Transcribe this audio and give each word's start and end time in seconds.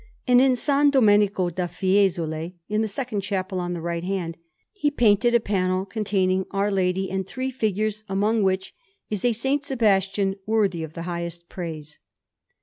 And 0.25 0.41
in 0.41 0.53
S. 0.53 0.65
Domenico 0.65 1.51
da 1.51 1.67
Fiesole, 1.67 2.55
in 2.67 2.81
the 2.81 2.87
second 2.87 3.21
chapel 3.21 3.59
on 3.59 3.73
the 3.73 3.81
right 3.81 4.03
hand, 4.03 4.35
he 4.71 4.89
painted 4.89 5.35
a 5.35 5.39
panel 5.39 5.85
containing 5.85 6.47
Our 6.49 6.71
Lady 6.71 7.11
and 7.11 7.27
three 7.27 7.51
figures, 7.51 8.03
among 8.09 8.41
which 8.41 8.73
is 9.11 9.23
a 9.23 9.29
S. 9.29 9.67
Sebastian 9.67 10.37
worthy 10.47 10.81
of 10.81 10.93
the 10.93 11.03
highest 11.03 11.49
praise. 11.49 11.99